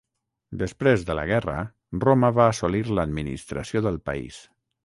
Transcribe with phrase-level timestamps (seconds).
[0.61, 1.57] Després de la guerra,
[2.05, 4.43] Roma va assolir l'administració del país.